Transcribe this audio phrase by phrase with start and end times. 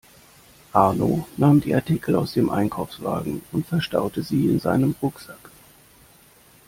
[0.73, 5.51] Arno nahm die Artikel aus dem Einkaufswagen und verstaute sie in seinem Rucksack.